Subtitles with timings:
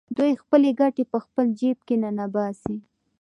[0.17, 2.75] دوی خپلې ګټې په خپل جېب کې ننباسي